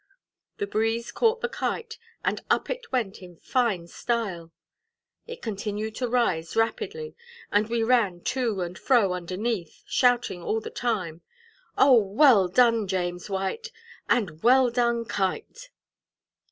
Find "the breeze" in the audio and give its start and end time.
0.57-1.11